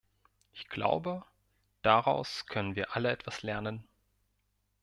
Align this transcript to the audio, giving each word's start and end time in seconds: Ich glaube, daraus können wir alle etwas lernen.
Ich 0.51 0.67
glaube, 0.67 1.23
daraus 1.83 2.47
können 2.47 2.75
wir 2.75 2.95
alle 2.95 3.11
etwas 3.11 3.43
lernen. 3.43 3.87